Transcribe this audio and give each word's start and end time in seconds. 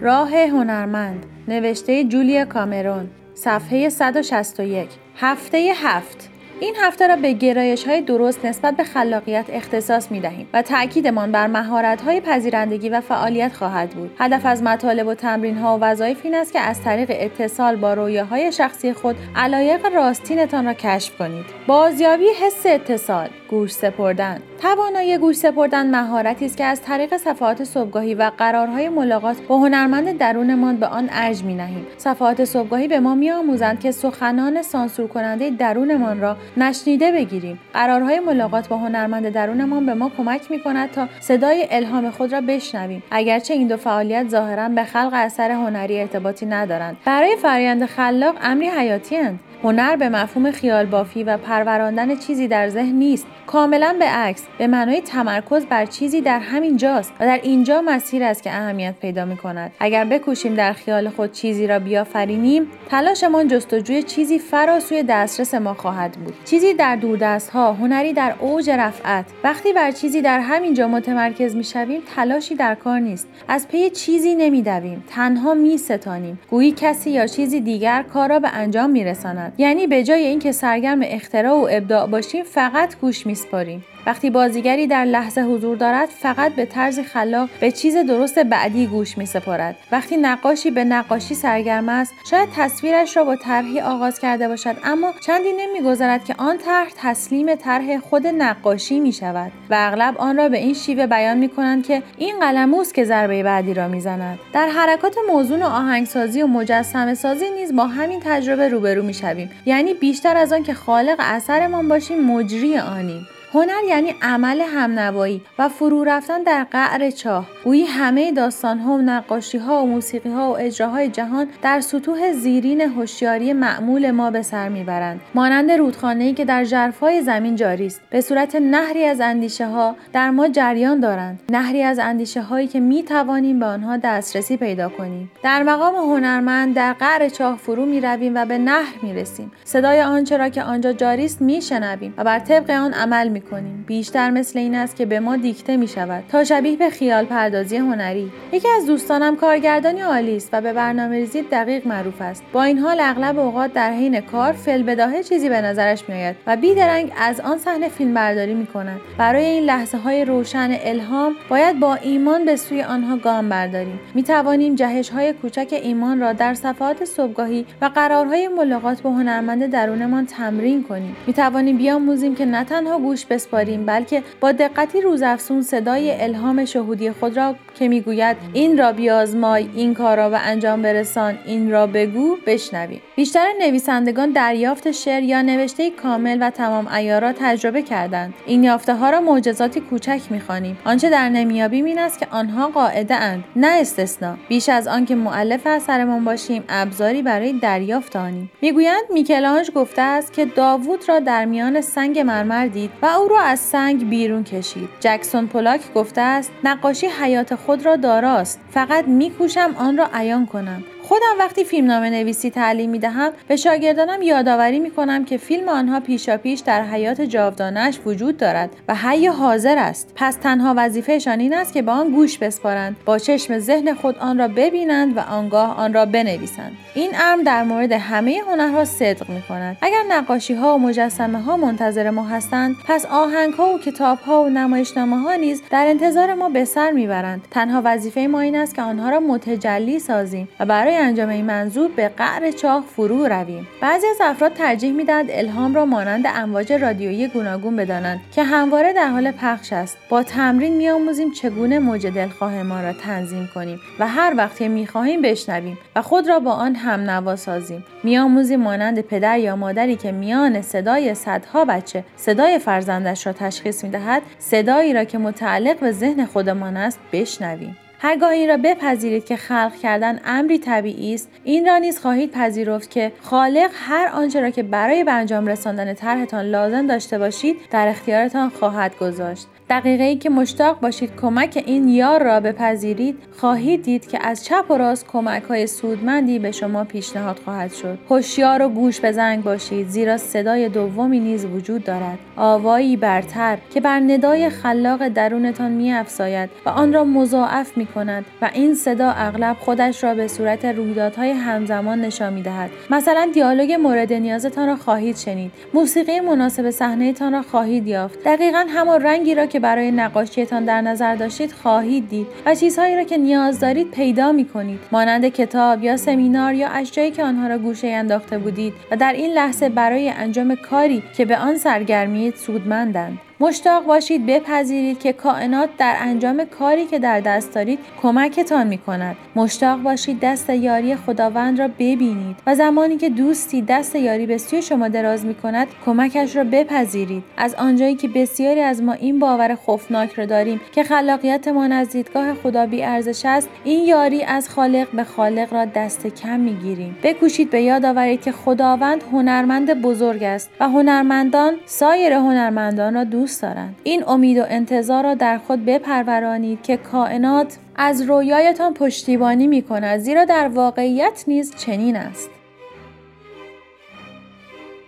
راه 0.00 0.36
هنرمند 0.36 1.26
نوشته 1.48 2.04
جولیا 2.04 2.44
کامرون 2.44 3.10
صفحه 3.34 3.88
161 3.88 4.88
هفته 5.16 5.72
هفت 5.76 6.30
این 6.60 6.74
هفته 6.80 7.06
را 7.06 7.16
به 7.16 7.32
گرایش 7.32 7.84
های 7.88 8.00
درست 8.00 8.44
نسبت 8.44 8.76
به 8.76 8.84
خلاقیت 8.84 9.44
اختصاص 9.48 10.10
می 10.10 10.20
دهیم 10.20 10.48
و 10.52 10.62
تاکیدمان 10.62 11.32
بر 11.32 11.46
مهارت 11.46 12.02
های 12.02 12.20
پذیرندگی 12.20 12.88
و 12.88 13.00
فعالیت 13.00 13.52
خواهد 13.54 13.90
بود. 13.90 14.10
هدف 14.18 14.46
از 14.46 14.62
مطالب 14.62 15.06
و 15.06 15.14
تمرین 15.14 15.58
ها 15.58 15.78
و 15.78 15.80
وظایف 15.80 16.20
این 16.24 16.34
است 16.34 16.52
که 16.52 16.60
از 16.60 16.82
طریق 16.82 17.08
اتصال 17.12 17.76
با 17.76 17.94
رویاهای 17.94 18.52
شخصی 18.52 18.92
خود 18.92 19.16
علایق 19.36 19.86
راستینتان 19.94 20.66
را 20.66 20.74
کشف 20.74 21.18
کنید. 21.18 21.44
بازیابی 21.66 22.28
حس 22.28 22.66
اتصال 22.66 23.28
گوش 23.50 23.72
سپردن 23.72 24.40
توانایی 24.60 25.18
گوش 25.18 25.36
سپردن 25.36 25.90
مهارتی 25.90 26.46
است 26.46 26.56
که 26.56 26.64
از 26.64 26.82
طریق 26.82 27.16
صفحات 27.16 27.64
صبحگاهی 27.64 28.14
و 28.14 28.30
قرارهای 28.38 28.88
ملاقات 28.88 29.40
با 29.40 29.58
هنرمند 29.58 30.18
درونمان 30.18 30.76
به 30.76 30.86
آن 30.86 31.08
ارج 31.12 31.42
می 31.42 31.54
نهیم. 31.54 31.86
صفحات 31.98 32.44
صبحگاهی 32.44 32.88
به 32.88 33.00
ما 33.00 33.14
می 33.14 33.30
آموزند 33.30 33.80
که 33.80 33.90
سخنان 33.90 34.62
سانسور 34.62 35.08
کننده 35.08 35.50
درونمان 35.50 36.20
را 36.20 36.36
نشنیده 36.56 37.12
بگیریم. 37.12 37.58
قرارهای 37.74 38.20
ملاقات 38.20 38.68
با 38.68 38.76
هنرمند 38.76 39.28
درونمان 39.28 39.86
به 39.86 39.94
ما 39.94 40.10
کمک 40.16 40.50
می 40.50 40.60
کند 40.60 40.90
تا 40.90 41.08
صدای 41.20 41.66
الهام 41.70 42.10
خود 42.10 42.32
را 42.32 42.40
بشنویم. 42.40 43.02
اگرچه 43.10 43.54
این 43.54 43.68
دو 43.68 43.76
فعالیت 43.76 44.28
ظاهرا 44.28 44.68
به 44.68 44.84
خلق 44.84 45.10
اثر 45.14 45.50
هنری 45.50 46.00
ارتباطی 46.00 46.46
ندارند. 46.46 46.96
برای 47.04 47.36
فرایند 47.36 47.86
خلاق 47.86 48.34
امری 48.42 48.68
حیاتی 48.68 49.16
هند. 49.16 49.40
هنر 49.62 49.96
به 49.96 50.08
مفهوم 50.08 50.50
خیال 50.50 50.86
بافی 50.86 51.24
و 51.24 51.36
پروراندن 51.36 52.16
چیزی 52.16 52.48
در 52.48 52.68
ذهن 52.68 52.94
نیست. 52.94 53.26
کاملا 53.46 53.96
به 53.98 54.04
عکس 54.04 54.42
به 54.58 54.66
معنای 54.66 55.00
تمرکز 55.00 55.66
بر 55.66 55.86
چیزی 55.86 56.20
در 56.20 56.38
همین 56.38 56.76
جاست 56.76 57.12
و 57.20 57.24
در 57.24 57.40
اینجا 57.42 57.82
مسیر 57.82 58.22
است 58.22 58.42
که 58.42 58.50
اهمیت 58.50 58.94
پیدا 59.00 59.24
می 59.24 59.36
کند 59.36 59.72
اگر 59.80 60.04
بکوشیم 60.04 60.54
در 60.54 60.72
خیال 60.72 61.08
خود 61.08 61.32
چیزی 61.32 61.66
را 61.66 61.78
بیافرینیم 61.78 62.66
تلاشمان 62.90 63.48
جستجوی 63.48 64.02
چیزی 64.02 64.38
فراسوی 64.38 65.02
دسترس 65.02 65.54
ما 65.54 65.74
خواهد 65.74 66.12
بود. 66.12 66.34
چیزی 66.44 66.74
در 66.74 66.96
دوردست 66.96 67.50
ها 67.50 67.72
هنری 67.72 68.12
در 68.12 68.34
اوج 68.38 68.70
رفعت. 68.70 69.24
وقتی 69.44 69.72
بر 69.72 69.90
چیزی 69.90 70.22
در 70.22 70.40
همین 70.40 70.74
جا 70.74 70.88
متمرکز 70.88 71.56
می 71.56 71.64
شویم 71.64 72.00
تلاشی 72.16 72.54
در 72.54 72.74
کار 72.74 72.98
نیست. 72.98 73.28
از 73.48 73.68
پی 73.68 73.90
چیزی 73.90 74.34
نمی 74.34 74.62
دویم 74.62 75.04
تنها 75.08 75.54
می 75.54 75.78
ستانیم 75.78 76.38
گویی 76.50 76.72
کسی 76.76 77.10
یا 77.10 77.26
چیزی 77.26 77.60
دیگر 77.60 78.02
کار 78.02 78.28
را 78.28 78.40
به 78.40 78.48
انجام 78.48 78.90
می 78.90 79.04
رساند 79.04 79.45
یعنی 79.58 79.86
به 79.86 80.04
جای 80.04 80.26
اینکه 80.26 80.52
سرگرم 80.52 81.00
اختراع 81.02 81.54
و 81.54 81.68
ابداع 81.70 82.06
باشیم 82.06 82.44
فقط 82.44 82.96
گوش 83.00 83.26
میسپاریم. 83.26 83.84
وقتی 84.06 84.30
بازیگری 84.30 84.86
در 84.86 85.04
لحظه 85.04 85.40
حضور 85.40 85.76
دارد 85.76 86.08
فقط 86.08 86.52
به 86.52 86.66
طرز 86.66 87.00
خلاق 87.00 87.48
به 87.60 87.70
چیز 87.70 87.96
درست 87.96 88.38
بعدی 88.38 88.86
گوش 88.86 89.18
می 89.18 89.26
سپارد 89.26 89.76
وقتی 89.92 90.16
نقاشی 90.16 90.70
به 90.70 90.84
نقاشی 90.84 91.34
سرگرم 91.34 91.88
است 91.88 92.12
شاید 92.30 92.48
تصویرش 92.56 93.16
را 93.16 93.24
با 93.24 93.36
طرحی 93.36 93.80
آغاز 93.80 94.18
کرده 94.18 94.48
باشد 94.48 94.76
اما 94.84 95.12
چندی 95.26 95.48
نمیگذرد 95.58 96.24
که 96.24 96.34
آن 96.38 96.58
طرح 96.58 96.88
تسلیم 96.96 97.54
طرح 97.54 97.98
خود 97.98 98.26
نقاشی 98.26 99.00
می 99.00 99.12
شود 99.12 99.52
و 99.70 99.76
اغلب 99.78 100.18
آن 100.18 100.36
را 100.36 100.48
به 100.48 100.58
این 100.58 100.74
شیوه 100.74 101.06
بیان 101.06 101.38
می 101.38 101.48
کنند 101.48 101.86
که 101.86 102.02
این 102.18 102.40
قلموست 102.40 102.94
که 102.94 103.04
ضربه 103.04 103.42
بعدی 103.42 103.74
را 103.74 103.88
می‌زند. 103.88 104.38
در 104.52 104.68
حرکات 104.68 105.16
موزون 105.28 105.62
و 105.62 105.66
آهنگسازی 105.66 106.42
و 106.42 106.46
مجسمه 106.46 107.14
سازی 107.14 107.50
نیز 107.50 107.76
با 107.76 107.86
همین 107.86 108.20
تجربه 108.24 108.68
روبرو 108.68 109.02
می 109.02 109.14
شویم 109.36 109.50
یعنی 109.66 109.94
بیشتر 109.94 110.36
از 110.36 110.52
آن 110.52 110.62
که 110.62 110.74
خالق 110.74 111.16
اثرمان 111.18 111.88
باشیم 111.88 112.24
مجری 112.24 112.78
آنیم. 112.78 113.28
هنر 113.56 113.84
یعنی 113.88 114.14
عمل 114.22 114.60
همنوایی 114.60 115.42
و 115.58 115.68
فرو 115.68 116.04
رفتن 116.04 116.42
در 116.42 116.64
قعر 116.64 117.10
چاه. 117.10 117.46
گویی 117.64 117.84
همه 117.84 118.32
داستان 118.32 118.78
ها 118.78 118.92
و 118.92 118.98
نقاشی 118.98 119.58
ها 119.58 119.82
و 119.82 119.86
موسیقی 119.86 120.30
ها 120.30 120.50
و 120.50 120.58
اجراهای 120.58 121.08
جهان 121.08 121.48
در 121.62 121.80
سطوح 121.80 122.32
زیرین 122.32 122.80
هوشیاری 122.80 123.52
معمول 123.52 124.10
ما 124.10 124.30
به 124.30 124.42
سر 124.42 124.68
می‌برند. 124.68 125.20
مانند 125.34 125.70
رودخانه 125.70 126.24
ای 126.24 126.34
که 126.34 126.44
در 126.44 126.64
ژرفای 126.64 127.22
زمین 127.22 127.56
جاری 127.56 127.86
است. 127.86 128.00
به 128.10 128.20
صورت 128.20 128.56
نهری 128.56 129.04
از 129.04 129.20
اندیشه 129.20 129.66
ها 129.66 129.96
در 130.12 130.30
ما 130.30 130.48
جریان 130.48 131.00
دارند. 131.00 131.40
نهری 131.48 131.82
از 131.82 131.98
اندیشه 131.98 132.42
هایی 132.42 132.66
که 132.66 132.80
می 132.80 133.02
توانیم 133.02 133.58
به 133.58 133.66
آنها 133.66 133.96
دسترسی 133.96 134.56
پیدا 134.56 134.88
کنیم. 134.88 135.30
در 135.42 135.62
مقام 135.62 135.94
هنرمند 135.94 136.74
در 136.74 136.92
قعر 136.92 137.28
چاه 137.28 137.56
فرو 137.56 137.86
می 137.86 138.00
رویم 138.00 138.34
و 138.34 138.44
به 138.44 138.58
نهر 138.58 138.94
می 139.02 139.14
رسیم 139.14 139.52
صدای 139.64 140.02
آنچه 140.02 140.36
را 140.36 140.48
که 140.48 140.62
آنجا 140.62 140.92
جاری 140.92 141.24
است 141.24 141.42
می 141.42 141.62
شنویم 141.62 142.14
و 142.16 142.24
بر 142.24 142.38
طبق 142.38 142.70
آن 142.70 142.92
عمل 142.92 143.28
می 143.28 143.45
کنیم 143.50 143.84
بیشتر 143.86 144.30
مثل 144.30 144.58
این 144.58 144.74
است 144.74 144.96
که 144.96 145.06
به 145.06 145.20
ما 145.20 145.36
دیکته 145.36 145.76
می 145.76 145.88
شود 145.88 146.24
تا 146.28 146.44
شبیه 146.44 146.76
به 146.76 146.90
خیال 146.90 147.24
پردازی 147.24 147.76
هنری. 147.76 148.32
یکی 148.52 148.68
از 148.76 148.86
دوستانم 148.86 149.36
کارگردانی 149.36 150.00
عالی 150.00 150.36
است 150.36 150.48
و 150.52 150.60
به 150.60 150.72
برنامه 150.72 151.16
ریزی 151.16 151.42
دقیق 151.42 151.86
معروف 151.86 152.22
است. 152.22 152.42
با 152.52 152.62
این 152.62 152.78
حال 152.78 153.00
اغلب 153.00 153.38
اوقات 153.38 153.72
در 153.72 153.90
حین 153.90 154.20
کار 154.20 154.52
فل 154.52 154.82
بداهه 154.82 155.22
چیزی 155.22 155.48
به 155.48 155.60
نظرش 155.60 156.08
میآید 156.08 156.36
و 156.46 156.56
بیدرنگ 156.56 157.12
از 157.18 157.40
آن 157.40 157.58
صحنه 157.58 157.88
فیلم 157.88 158.14
برداری 158.14 158.54
می 158.54 158.66
کند 158.66 159.00
برای 159.18 159.44
این 159.44 159.64
لحظه 159.64 159.98
های 159.98 160.24
روشن 160.24 160.76
الهام 160.80 161.34
باید 161.48 161.80
با 161.80 161.94
ایمان 161.94 162.44
به 162.44 162.56
سوی 162.56 162.82
آنها 162.82 163.16
گام 163.16 163.48
برداریم. 163.48 164.00
می 164.14 164.22
توانیم 164.22 164.74
جهش 164.74 165.08
های 165.08 165.32
کوچک 165.32 165.68
ایمان 165.82 166.20
را 166.20 166.32
در 166.32 166.54
صفحات 166.54 167.04
صبحگاهی 167.04 167.66
و 167.82 167.90
قرارهای 167.94 168.48
ملاقات 168.48 169.02
با 169.02 169.10
هنرمند 169.10 169.66
درونمان 169.66 170.26
تمرین 170.26 170.84
کنیم. 170.84 171.16
می 171.26 171.32
توانیم 171.32 171.76
بیاموزیم 171.76 172.34
که 172.34 172.44
نه 172.44 172.64
تنها 172.64 172.98
گوش 172.98 173.26
بسپاریم 173.36 173.86
بلکه 173.86 174.22
با 174.40 174.52
دقتی 174.52 175.00
روزافزون 175.00 175.62
صدای 175.62 176.22
الهام 176.22 176.64
شهودی 176.64 177.10
خود 177.10 177.36
را 177.36 177.54
که 177.74 177.88
می‌گوید 177.88 178.36
این 178.52 178.78
را 178.78 178.92
بیازمای 178.92 179.68
این 179.74 179.94
کار 179.94 180.16
را 180.16 180.30
و 180.30 180.38
انجام 180.44 180.82
برسان 180.82 181.38
این 181.46 181.70
را 181.70 181.86
بگو 181.86 182.36
بشنویم. 182.46 183.00
بیشتر 183.16 183.46
نویسندگان 183.60 184.30
دریافت 184.30 184.90
شعر 184.90 185.22
یا 185.22 185.42
نوشته 185.42 185.90
کامل 185.90 186.38
و 186.40 186.50
تمام 186.50 186.88
ایارا 186.88 187.32
تجربه 187.32 187.82
کردند. 187.82 188.34
این 188.46 188.64
یافته 188.64 188.94
ها 188.94 189.10
را 189.10 189.20
معجزاتی 189.20 189.80
کوچک 189.80 190.20
می‌خوانیم. 190.30 190.78
آنچه 190.84 191.10
در 191.10 191.28
نمیابیم 191.28 191.84
این 191.84 191.98
است 191.98 192.18
که 192.18 192.26
آنها 192.30 192.68
قاعده 192.68 193.14
اند 193.14 193.44
نه 193.56 193.66
استثنا. 193.80 194.36
بیش 194.48 194.68
از 194.68 194.88
آنکه 194.88 195.14
مؤلف 195.14 195.66
اثرمان 195.66 196.24
باشیم 196.24 196.64
ابزاری 196.68 197.22
برای 197.22 197.52
دریافت 197.52 198.16
آنیم. 198.16 198.50
می‌گویند 198.62 199.04
میکلانج 199.12 199.70
گفته 199.70 200.02
است 200.02 200.32
که 200.32 200.44
داوود 200.44 201.08
را 201.08 201.18
در 201.18 201.44
میان 201.44 201.80
سنگ 201.80 202.18
مرمر 202.18 202.66
دید 202.66 202.90
و 203.02 203.06
او 203.16 203.28
را 203.28 203.40
از 203.40 203.60
سنگ 203.60 204.08
بیرون 204.08 204.44
کشید. 204.44 204.88
جکسون 205.00 205.46
پولاک 205.46 205.92
گفته 205.94 206.20
است 206.20 206.52
نقاشی 206.64 207.06
حیات 207.06 207.54
خود 207.54 207.86
را 207.86 207.96
داراست. 207.96 208.60
فقط 208.70 209.08
میکوشم 209.08 209.74
آن 209.78 209.96
را 209.96 210.08
عیان 210.14 210.46
کنم. 210.46 210.84
خودم 211.08 211.34
وقتی 211.38 211.64
فیلم 211.64 211.86
نامه 211.86 212.10
نویسی 212.10 212.50
تعلیم 212.50 212.90
می 212.90 212.98
دهم 212.98 213.32
به 213.48 213.56
شاگردانم 213.56 214.22
یادآوری 214.22 214.78
می 214.78 214.90
کنم 214.90 215.24
که 215.24 215.36
فیلم 215.36 215.68
آنها 215.68 216.00
پیشا 216.00 216.36
پیش 216.36 216.60
در 216.60 216.82
حیات 216.82 217.20
جاودانش 217.20 217.98
وجود 218.06 218.36
دارد 218.36 218.70
و 218.88 218.94
حی 218.94 219.26
حاضر 219.26 219.78
است. 219.78 220.12
پس 220.16 220.36
تنها 220.36 220.74
وظیفهشان 220.76 221.40
این 221.40 221.54
است 221.54 221.72
که 221.72 221.82
به 221.82 221.92
آن 221.92 222.10
گوش 222.10 222.38
بسپارند 222.38 222.96
با 223.04 223.18
چشم 223.18 223.58
ذهن 223.58 223.94
خود 223.94 224.18
آن 224.18 224.38
را 224.38 224.48
ببینند 224.48 225.16
و 225.16 225.20
آنگاه 225.20 225.76
آن 225.76 225.94
را 225.94 226.06
بنویسند. 226.06 226.72
این 226.94 227.10
امر 227.20 227.42
در 227.42 227.62
مورد 227.64 227.92
همه 227.92 228.42
هنرها 228.48 228.84
صدق 228.84 229.30
می 229.30 229.42
کند 229.42 229.76
اگر 229.82 230.02
نقاشی 230.08 230.54
ها 230.54 230.74
و 230.74 230.78
مجسمه 230.78 231.42
ها 231.42 231.56
منتظر 231.56 232.10
ما 232.10 232.22
هستند 232.22 232.76
پس 232.88 233.06
آهنگ 233.06 233.54
ها 233.54 233.74
و 233.74 233.78
کتاب 233.78 234.18
ها 234.18 234.42
و 234.42 234.48
نمایشنامه 234.48 235.18
ها 235.18 235.34
نیز 235.34 235.62
در 235.70 235.86
انتظار 235.86 236.34
ما 236.34 236.48
به 236.48 236.64
سر 236.64 236.90
می‌برند. 236.90 237.48
تنها 237.50 237.82
وظیفه 237.84 238.20
ما 238.20 238.40
این 238.40 238.56
است 238.56 238.74
که 238.74 238.82
آنها 238.82 239.10
را 239.10 239.20
متجلی 239.20 239.98
سازیم 239.98 240.48
و 240.60 240.66
برای 240.66 240.95
انجام 240.96 241.28
این 241.28 241.44
منظور 241.44 241.90
به 241.96 242.08
قعر 242.08 242.50
چاه 242.50 242.84
فرو 242.96 243.26
رویم. 243.26 243.68
بعضی 243.80 244.06
از 244.06 244.16
افراد 244.20 244.52
ترجیح 244.52 244.92
می‌دهند 244.92 245.26
الهام 245.30 245.74
را 245.74 245.84
مانند 245.84 246.24
امواج 246.26 246.72
رادیویی 246.72 247.28
گوناگون 247.28 247.76
بدانند 247.76 248.20
که 248.34 248.42
همواره 248.42 248.92
در 248.92 249.08
حال 249.08 249.30
پخش 249.30 249.72
است. 249.72 249.98
با 250.08 250.22
تمرین 250.22 250.76
میآموزیم 250.76 251.32
چگونه 251.32 251.78
موج 251.78 252.06
دلخواه 252.06 252.62
ما 252.62 252.80
را 252.80 252.92
تنظیم 252.92 253.50
کنیم 253.54 253.80
و 253.98 254.08
هر 254.08 254.34
وقت 254.36 254.58
که 254.58 254.68
می‌خواهیم 254.68 255.22
بشنویم 255.22 255.78
و 255.96 256.02
خود 256.02 256.28
را 256.28 256.40
با 256.40 256.52
آن 256.52 256.74
هم 256.74 257.00
نوا 257.10 257.36
سازیم. 257.36 257.84
میآموزیم 258.04 258.60
مانند 258.60 259.00
پدر 259.00 259.38
یا 259.38 259.56
مادری 259.56 259.96
که 259.96 260.12
میان 260.12 260.62
صدای 260.62 261.14
صدها 261.14 261.64
بچه 261.64 262.04
صدای 262.16 262.58
فرزندش 262.58 263.26
را 263.26 263.32
تشخیص 263.32 263.84
می‌دهد 263.84 264.22
صدایی 264.38 264.92
را 264.92 265.04
که 265.04 265.18
متعلق 265.18 265.78
به 265.78 265.92
ذهن 265.92 266.24
خودمان 266.24 266.76
است 266.76 266.98
بشنویم. 267.12 267.76
هرگاه 267.98 268.30
این 268.30 268.48
را 268.48 268.56
بپذیرید 268.56 269.24
که 269.24 269.36
خلق 269.36 269.76
کردن 269.82 270.20
امری 270.24 270.58
طبیعی 270.58 271.14
است 271.14 271.28
این 271.44 271.66
را 271.66 271.78
نیز 271.78 271.98
خواهید 271.98 272.30
پذیرفت 272.30 272.90
که 272.90 273.12
خالق 273.22 273.70
هر 273.74 274.06
آنچه 274.06 274.40
را 274.40 274.50
که 274.50 274.62
برای 274.62 275.04
به 275.04 275.12
انجام 275.12 275.46
رساندن 275.46 275.94
طرحتان 275.94 276.44
لازم 276.44 276.86
داشته 276.86 277.18
باشید 277.18 277.56
در 277.70 277.88
اختیارتان 277.88 278.50
خواهد 278.50 278.98
گذاشت. 278.98 279.46
دقیقه 279.70 280.04
ای 280.04 280.16
که 280.16 280.30
مشتاق 280.30 280.80
باشید 280.80 281.10
کمک 281.20 281.62
این 281.66 281.88
یار 281.88 282.22
را 282.24 282.40
بپذیرید 282.40 283.18
خواهید 283.40 283.82
دید 283.82 284.08
که 284.08 284.26
از 284.26 284.44
چپ 284.44 284.70
و 284.70 284.74
راست 284.74 285.06
کمک 285.06 285.42
های 285.42 285.66
سودمندی 285.66 286.38
به 286.38 286.52
شما 286.52 286.84
پیشنهاد 286.84 287.40
خواهد 287.44 287.72
شد. 287.72 287.98
هوشیار 288.10 288.62
و 288.62 288.68
گوش 288.68 289.00
به 289.00 289.12
زنگ 289.12 289.44
باشید 289.44 289.88
زیرا 289.88 290.16
صدای 290.16 290.68
دومی 290.68 291.20
نیز 291.20 291.44
وجود 291.44 291.84
دارد. 291.84 292.18
آوایی 292.36 292.96
برتر 292.96 293.58
که 293.74 293.80
بر 293.80 294.00
ندای 294.00 294.50
خلاق 294.50 295.08
درونتان 295.08 295.72
می 295.72 295.92
افساید 295.92 296.50
و 296.66 296.68
آن 296.68 296.92
را 296.92 297.04
مضاعف 297.04 297.76
می 297.76 297.86
کند 297.86 298.24
و 298.42 298.50
این 298.54 298.74
صدا 298.74 299.10
اغلب 299.10 299.56
خودش 299.60 300.04
را 300.04 300.14
به 300.14 300.28
صورت 300.28 300.64
رویدادهای 300.64 301.30
همزمان 301.30 302.00
نشان 302.00 302.32
می 302.32 302.42
دهد 302.42 302.70
مثلا 302.90 303.30
دیالوگ 303.34 303.72
مورد 303.72 304.12
نیازتان 304.12 304.66
را 304.66 304.76
خواهید 304.76 305.16
شنید. 305.16 305.52
موسیقی 305.74 306.20
مناسب 306.20 306.70
صحنهتان 306.70 307.32
را 307.32 307.42
خواهید 307.42 307.86
یافت. 307.86 308.24
دقیقا 308.24 308.66
همان 308.68 309.02
رنگی 309.02 309.34
را 309.34 309.46
که 309.46 309.55
برای 309.58 309.90
نقاشیتان 309.90 310.64
در 310.64 310.80
نظر 310.80 311.14
داشتید 311.14 311.52
خواهید 311.52 312.08
دید 312.08 312.26
و 312.46 312.54
چیزهایی 312.54 312.96
را 312.96 313.04
که 313.04 313.16
نیاز 313.16 313.60
دارید 313.60 313.90
پیدا 313.90 314.32
می 314.32 314.44
کنید 314.44 314.80
مانند 314.92 315.28
کتاب 315.28 315.84
یا 315.84 315.96
سمینار 315.96 316.54
یا 316.54 316.68
اشیایی 316.68 317.10
که 317.10 317.24
آنها 317.24 317.46
را 317.48 317.58
گوشه 317.58 317.88
انداخته 317.88 318.38
بودید 318.38 318.74
و 318.90 318.96
در 318.96 319.12
این 319.12 319.32
لحظه 319.32 319.68
برای 319.68 320.08
انجام 320.08 320.54
کاری 320.54 321.02
که 321.16 321.24
به 321.24 321.38
آن 321.38 321.56
سرگرمید 321.56 322.34
سودمندند. 322.34 323.18
مشتاق 323.40 323.84
باشید 323.84 324.26
بپذیرید 324.26 324.98
که 324.98 325.12
کائنات 325.12 325.68
در 325.78 325.96
انجام 326.00 326.44
کاری 326.44 326.86
که 326.86 326.98
در 326.98 327.20
دست 327.20 327.54
دارید 327.54 327.78
کمکتان 328.02 328.66
می 328.66 328.78
کند. 328.78 329.16
مشتاق 329.34 329.82
باشید 329.82 330.20
دست 330.20 330.50
یاری 330.50 330.96
خداوند 330.96 331.58
را 331.58 331.68
ببینید 331.68 332.36
و 332.46 332.54
زمانی 332.54 332.96
که 332.96 333.10
دوستی 333.10 333.62
دست 333.62 333.96
یاری 333.96 334.26
به 334.26 334.38
سوی 334.38 334.62
شما 334.62 334.88
دراز 334.88 335.24
می 335.24 335.34
کند 335.34 335.68
کمکش 335.86 336.36
را 336.36 336.44
بپذیرید. 336.44 337.24
از 337.36 337.54
آنجایی 337.54 337.94
که 337.94 338.08
بسیاری 338.08 338.60
از 338.60 338.82
ما 338.82 338.92
این 338.92 339.18
باور 339.18 339.54
خوفناک 339.54 340.12
را 340.12 340.26
داریم 340.26 340.60
که 340.72 340.82
خلاقیتمان 340.82 341.72
از 341.72 341.90
دیدگاه 341.90 342.34
خدا 342.34 342.66
بی 342.66 342.82
ارزش 342.82 343.22
است 343.24 343.48
این 343.64 343.84
یاری 343.84 344.22
از 344.22 344.48
خالق 344.48 344.90
به 344.90 345.04
خالق 345.04 345.52
را 345.52 345.64
دست 345.64 346.06
کم 346.06 346.40
می 346.40 346.54
گیریم. 346.54 346.96
بکوشید 347.02 347.50
به 347.50 347.62
یاد 347.62 347.84
آورید 347.84 348.22
که 348.22 348.32
خداوند 348.32 349.02
هنرمند 349.12 349.82
بزرگ 349.82 350.22
است 350.22 350.50
و 350.60 350.68
هنرمندان 350.68 351.54
سایر 351.66 352.12
هنرمندان 352.12 352.94
را 352.94 353.04
دوست 353.04 353.25
دوست 353.26 353.42
دارند 353.42 353.76
این 353.84 354.04
امید 354.08 354.38
و 354.38 354.44
انتظار 354.48 355.04
را 355.04 355.14
در 355.14 355.38
خود 355.38 355.64
بپرورانید 355.64 356.62
که 356.62 356.76
کائنات 356.76 357.56
از 357.76 358.02
رویایتان 358.02 358.74
پشتیبانی 358.74 359.46
می 359.46 359.62
کند 359.62 359.98
زیرا 359.98 360.24
در 360.24 360.48
واقعیت 360.48 361.24
نیز 361.26 361.54
چنین 361.56 361.96
است 361.96 362.30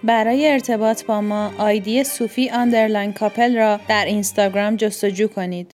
برای 0.05 0.51
ارتباط 0.51 1.05
با 1.05 1.21
ما 1.21 1.53
آیدی 1.59 2.05
صوفی 2.05 2.51
underline 2.51 3.13
کاپل 3.13 3.57
را 3.57 3.81
در 3.89 4.05
اینستاگرام 4.05 4.77
جستجو 4.77 5.29
کنید. 5.29 5.67